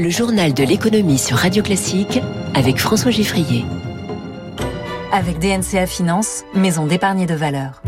[0.00, 2.22] Le journal de l'économie sur Radio Classique
[2.54, 3.66] avec François Giffrier.
[5.12, 7.82] Avec DNCA Finance, maison d'épargne de valeur.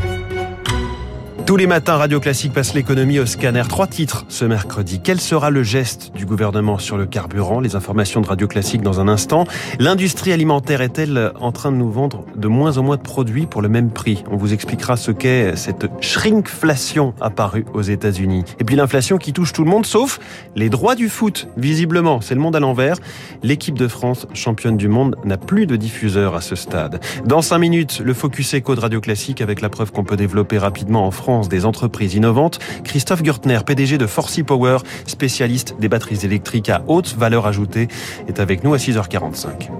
[1.53, 3.65] Tous les matins, Radio Classique passe l'économie au scanner.
[3.69, 5.03] Trois titres ce mercredi.
[5.05, 7.61] Quel sera le geste du gouvernement sur le carburant?
[7.61, 9.45] Les informations de Radio Classique dans un instant.
[9.79, 13.61] L'industrie alimentaire est-elle en train de nous vendre de moins en moins de produits pour
[13.61, 14.25] le même prix?
[14.31, 18.45] On vous expliquera ce qu'est cette shrinkflation apparue aux États-Unis.
[18.59, 20.21] Et puis l'inflation qui touche tout le monde, sauf
[20.57, 21.49] les droits du foot.
[21.59, 22.97] Visiblement, c'est le monde à l'envers.
[23.43, 26.99] L'équipe de France, championne du monde, n'a plus de diffuseur à ce stade.
[27.27, 30.57] Dans cinq minutes, le Focus Echo de Radio Classique avec la preuve qu'on peut développer
[30.57, 36.25] rapidement en France des entreprises innovantes, Christophe Gürtner, PDG de Forcy Power, spécialiste des batteries
[36.25, 37.89] électriques à haute valeur ajoutée,
[38.29, 39.71] est avec nous à 6h45.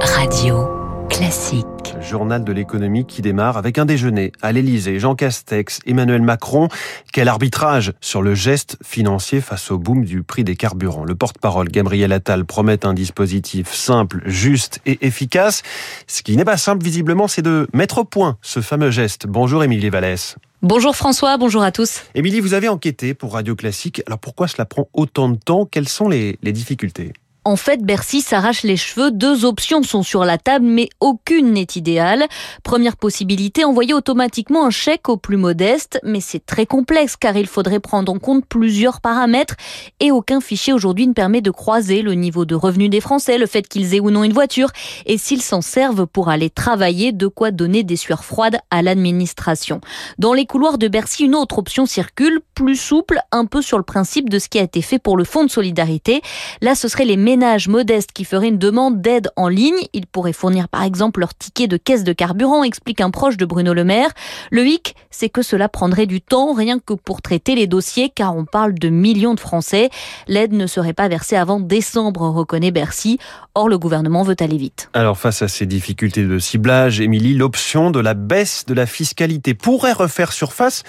[0.00, 0.68] Radio
[1.08, 1.73] classique.
[2.04, 4.98] Journal de l'économie qui démarre avec un déjeuner à l'Elysée.
[5.00, 6.68] Jean Castex, Emmanuel Macron.
[7.12, 11.04] Quel arbitrage sur le geste financier face au boom du prix des carburants.
[11.04, 15.62] Le porte-parole Gabriel Attal promet un dispositif simple, juste et efficace.
[16.06, 19.26] Ce qui n'est pas simple visiblement, c'est de mettre au point ce fameux geste.
[19.26, 20.36] Bonjour Émilie Vallès.
[20.62, 22.02] Bonjour François, bonjour à tous.
[22.14, 24.02] Émilie, vous avez enquêté pour Radio Classique.
[24.06, 25.66] Alors pourquoi cela prend autant de temps?
[25.66, 27.12] Quelles sont les, les difficultés?
[27.44, 29.10] En fait, Bercy s'arrache les cheveux.
[29.10, 32.24] Deux options sont sur la table, mais aucune n'est idéale.
[32.62, 37.46] Première possibilité, envoyer automatiquement un chèque aux plus modestes, mais c'est très complexe car il
[37.46, 39.56] faudrait prendre en compte plusieurs paramètres
[40.00, 43.46] et aucun fichier aujourd'hui ne permet de croiser le niveau de revenu des Français, le
[43.46, 44.70] fait qu'ils aient ou non une voiture
[45.06, 49.80] et s'ils s'en servent pour aller travailler, de quoi donner des sueurs froides à l'administration.
[50.18, 53.84] Dans les couloirs de Bercy, une autre option circule, plus souple, un peu sur le
[53.84, 56.22] principe de ce qui a été fait pour le fonds de solidarité.
[56.62, 59.88] Là, ce serait les ménages modestes qui feraient une demande d'aide en ligne.
[59.92, 63.44] Ils pourraient fournir par exemple leur ticket de caisse de carburant, explique un proche de
[63.44, 64.10] Bruno Le Maire.
[64.52, 68.36] Le hic, c'est que cela prendrait du temps rien que pour traiter les dossiers car
[68.36, 69.90] on parle de millions de Français.
[70.28, 73.18] L'aide ne serait pas versée avant décembre, reconnaît Bercy.
[73.56, 74.88] Or, le gouvernement veut aller vite.
[74.92, 79.54] Alors, face à ces difficultés de ciblage, Émilie, l'option de la baisse de la fiscalité
[79.54, 80.84] pourrait refaire surface.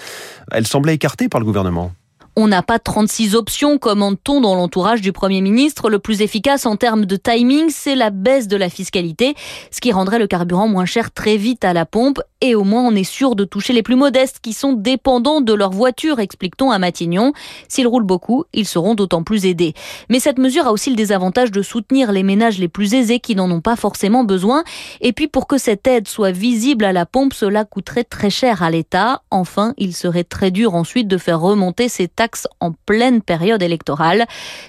[0.51, 1.91] Elle semblait écartée par le gouvernement.
[2.37, 5.89] On n'a pas 36 options, commande-t-on dans l'entourage du Premier ministre.
[5.89, 9.35] Le plus efficace en termes de timing, c'est la baisse de la fiscalité,
[9.71, 12.21] ce qui rendrait le carburant moins cher très vite à la pompe.
[12.45, 15.51] Et au moins, on est sûr de toucher les plus modestes qui sont dépendants de
[15.51, 17.33] leur voiture, explique-t-on à Matignon.
[17.67, 19.73] S'ils roulent beaucoup, ils seront d'autant plus aidés.
[20.09, 23.35] Mais cette mesure a aussi le désavantage de soutenir les ménages les plus aisés qui
[23.35, 24.63] n'en ont pas forcément besoin.
[25.01, 28.61] Et puis, pour que cette aide soit visible à la pompe, cela coûterait très cher
[28.61, 29.23] à l'État.
[29.31, 34.25] Enfin, il serait très dur ensuite de faire remonter ces taxes en pleine période électorale.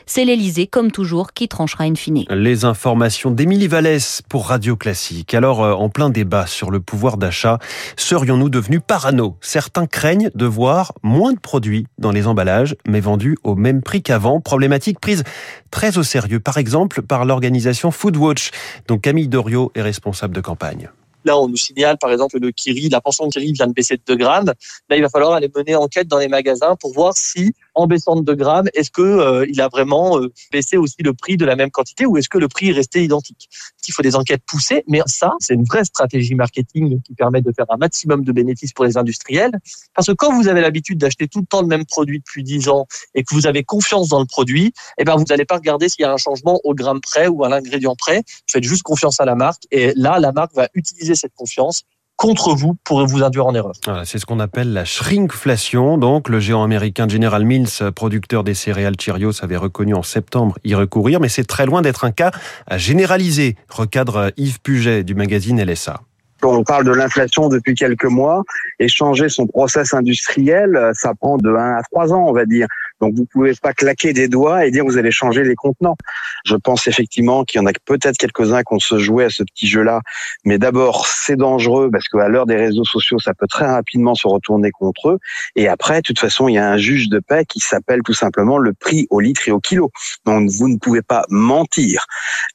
[0.06, 2.24] C'est l'Elysée, comme toujours, qui tranchera in fine.
[2.30, 5.34] Les informations d'Émilie Vallès pour Radio Classique.
[5.34, 7.58] Alors, euh, en plein débat sur le pouvoir d'achat,
[7.96, 9.36] serions-nous devenus parano?
[9.40, 14.02] Certains craignent de voir moins de produits dans les emballages, mais vendus au même prix
[14.02, 14.40] qu'avant.
[14.40, 15.24] Problématique prise
[15.70, 18.50] très au sérieux, par exemple, par l'organisation Foodwatch,
[18.88, 20.90] dont Camille Doriot est responsable de campagne.
[21.26, 23.96] Là, on nous signale, par exemple, le Kiri, la pension de Kiri vient de baisser
[23.96, 24.52] de 2 grammes.
[24.88, 28.14] Là, il va falloir aller mener enquête dans les magasins pour voir si en baissant
[28.14, 31.44] de 2 grammes, est-ce que euh, il a vraiment euh, baissé aussi le prix de
[31.44, 33.48] la même quantité ou est-ce que le prix est resté identique?
[33.88, 37.52] Il faut des enquêtes poussées, mais ça, c'est une vraie stratégie marketing qui permet de
[37.52, 39.52] faire un maximum de bénéfices pour les industriels.
[39.94, 42.68] Parce que quand vous avez l'habitude d'acheter tout le temps le même produit depuis 10
[42.68, 45.88] ans et que vous avez confiance dans le produit, eh ben vous n'allez pas regarder
[45.88, 48.18] s'il y a un changement au gramme près ou à l'ingrédient près.
[48.18, 51.82] Vous faites juste confiance à la marque et là, la marque va utiliser cette confiance
[52.16, 53.72] contre vous pour vous induire en erreur.
[54.04, 55.98] c'est ce qu'on appelle la shrinkflation.
[55.98, 60.74] Donc, le géant américain General Mills, producteur des céréales Cheerios, avait reconnu en septembre y
[60.74, 62.30] recourir, mais c'est très loin d'être un cas
[62.66, 66.00] à généraliser, recadre Yves Puget du magazine LSA.
[66.42, 68.44] On parle de l'inflation depuis quelques mois
[68.78, 72.66] et changer son process industriel, ça prend de 1 à 3 ans, on va dire.
[73.00, 75.96] Donc vous pouvez pas claquer des doigts et dire vous allez changer les contenants.
[76.44, 79.42] Je pense effectivement qu'il y en a peut-être quelques-uns qui ont se joué à ce
[79.42, 80.00] petit jeu-là,
[80.44, 84.26] mais d'abord c'est dangereux parce qu'à l'heure des réseaux sociaux, ça peut très rapidement se
[84.26, 85.18] retourner contre eux.
[85.56, 88.14] Et après, de toute façon, il y a un juge de paix qui s'appelle tout
[88.14, 89.90] simplement le prix au litre et au kilo.
[90.24, 92.06] Donc vous ne pouvez pas mentir.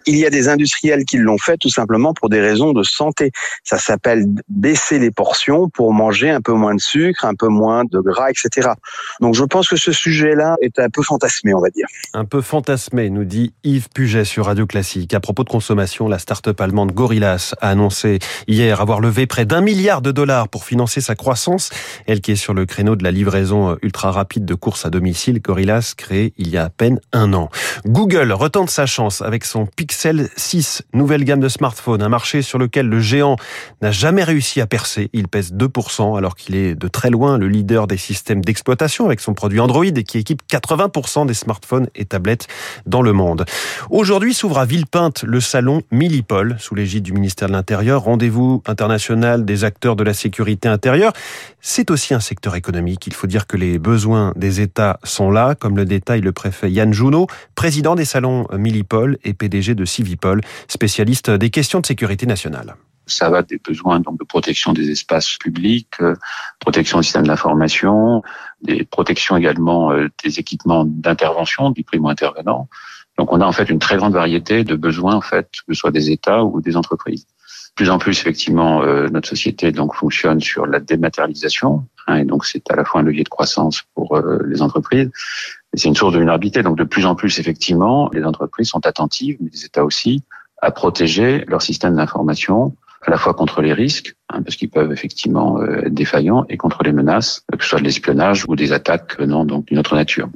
[0.06, 3.32] Il y a des industriels qui l'ont fait tout simplement pour des raisons de santé.
[3.64, 7.84] Ça s'appelle baisser les portions pour manger un peu moins de sucre, un peu moins
[7.86, 8.70] de gras, etc.
[9.20, 10.31] Donc je pense que ce sujet
[10.62, 11.88] est un peu fantasmé, on va dire.
[12.13, 15.13] Un peu fantasmé, nous dit Yves Puget sur Radio Classique.
[15.13, 19.62] À propos de consommation, la start-up allemande Gorillas a annoncé hier avoir levé près d'un
[19.62, 21.69] milliard de dollars pour financer sa croissance.
[22.07, 25.42] Elle qui est sur le créneau de la livraison ultra rapide de courses à domicile,
[25.42, 27.50] Gorillas créé il y a à peine un an.
[27.86, 32.57] Google retente sa chance avec son Pixel 6, nouvelle gamme de smartphones, un marché sur
[32.57, 33.36] lequel le géant
[33.81, 35.10] n'a jamais réussi à percer.
[35.13, 39.19] Il pèse 2% alors qu'il est de très loin le leader des systèmes d'exploitation avec
[39.19, 42.48] son produit Android qui équipe 80% des smartphones et tablettes
[42.86, 43.46] dans le monde.
[43.90, 49.44] Aujourd'hui s'ouvre à Villepinte le salon Millipol, sous l'égide du ministère de l'Intérieur, rendez-vous international
[49.44, 51.12] des acteurs de la sécurité intérieure.
[51.60, 53.08] C'est aussi un secteur économique.
[53.08, 56.72] Il faut dire que les besoins des États sont là, comme le détaille le préfet
[56.72, 62.26] Yann Junot, président des salons Millipol et PDG de Civipol, spécialiste des questions de sécurité
[62.26, 66.15] nationale ça va des besoins donc de protection des espaces publics, euh,
[66.59, 68.21] protection du système d'information,
[68.62, 72.68] des protections également euh, des équipements d'intervention du primo-intervenant.
[73.18, 75.80] Donc on a en fait une très grande variété de besoins en fait, que ce
[75.80, 77.25] soit des États ou des entreprises.
[77.75, 82.45] plus en plus effectivement euh, notre société donc fonctionne sur la dématérialisation hein, et donc
[82.45, 85.09] c'est à la fois un levier de croissance pour les entreprises
[85.74, 86.63] et c'est une source de vulnérabilité.
[86.63, 90.24] Donc de plus en plus effectivement les entreprises sont attentives, mais les États aussi,
[90.62, 94.92] à protéger leur système d'information à la fois contre les risques, hein, parce qu'ils peuvent
[94.92, 98.72] effectivement euh, être défaillants, et contre les menaces, que ce soit de l'espionnage ou des
[98.74, 100.30] attaques venant donc d'une autre nature.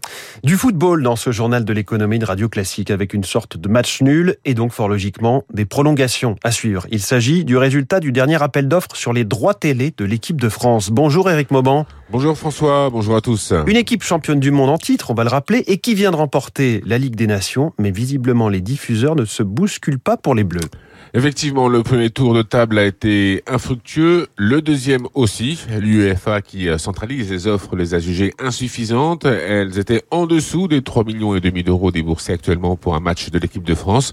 [0.44, 4.02] Du football dans ce journal de l'économie de Radio Classique, avec une sorte de match
[4.02, 6.86] nul, et donc fort logiquement des prolongations à suivre.
[6.92, 10.50] Il s'agit du résultat du dernier appel d'offres sur les droits télé de l'équipe de
[10.50, 10.90] France.
[10.90, 11.86] Bonjour Eric Mauban.
[12.12, 13.54] Bonjour François, bonjour à tous.
[13.68, 16.16] Une équipe championne du monde en titre, on va le rappeler, et qui vient de
[16.16, 20.44] remporter la Ligue des Nations, mais visiblement les diffuseurs ne se bousculent pas pour les
[20.44, 20.70] Bleus.
[21.14, 25.60] Effectivement, le premier tour de table a été infructueux, le deuxième aussi.
[25.70, 29.26] L'UEFA qui centralise les offres les a jugées insuffisantes.
[29.26, 33.30] Elles étaient en dessous des 3 millions et demi d'euros déboursés actuellement pour un match
[33.30, 34.12] de l'équipe de France.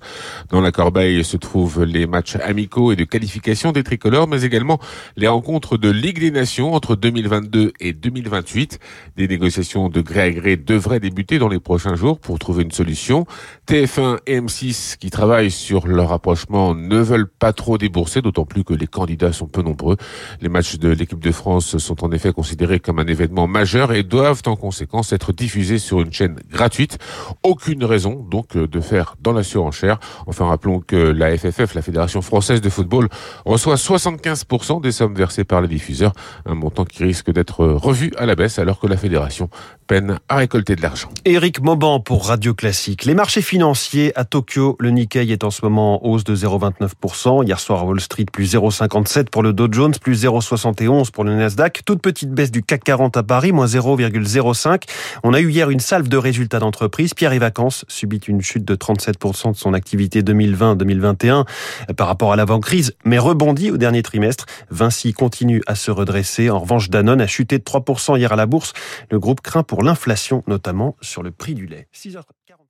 [0.50, 4.78] Dans la corbeille se trouvent les matchs amicaux et de qualification des tricolores, mais également
[5.16, 8.78] les rencontres de Ligue des Nations entre 2022 et 2028.
[9.16, 12.72] Des négociations de gré à gré devraient débuter dans les prochains jours pour trouver une
[12.72, 13.26] solution.
[13.66, 18.64] TF1 et M6 qui travaillent sur leur rapprochement ne veulent pas trop débourser, d'autant plus
[18.64, 19.96] que les candidats sont peu nombreux.
[20.40, 24.02] Les matchs de l'équipe de France sont en effet considérés comme un événement majeur et
[24.02, 26.98] doivent en conséquence être diffusés sur une chaîne gratuite.
[27.42, 29.98] Aucune raison donc de faire dans la surenchère.
[30.26, 33.08] Enfin, rappelons que la FFF, la Fédération française de football,
[33.44, 36.12] reçoit 75% des sommes versées par les diffuseurs,
[36.46, 39.48] un montant qui risque d'être revu à la baisse alors que la fédération
[39.86, 41.08] peine à récolter de l'argent.
[41.24, 43.04] Éric Mauban pour Radio Classique.
[43.04, 47.44] Les marchés financiers à Tokyo, le Nikkei est en ce moment en hausse de 0,29
[47.46, 51.82] Hier soir à Wall Street, plus 0,57 pour Dow Jones, plus 0,71 pour le Nasdaq.
[51.84, 54.84] Toute petite baisse du CAC 40 à Paris, moins 0,05.
[55.22, 57.14] On a eu hier une salve de résultats d'entreprise.
[57.14, 61.44] Pierre et Vacances subit une chute de 37% de son activité 2020-2021
[61.96, 64.46] par rapport à l'avant-crise, mais rebondit au dernier trimestre.
[64.70, 66.50] Vinci continue à se redresser.
[66.50, 68.72] En revanche, Danone a chuté de 3% hier à la bourse.
[69.10, 71.88] Le groupe craint pour l'inflation, notamment sur le prix du lait.
[71.94, 72.61] 6h40.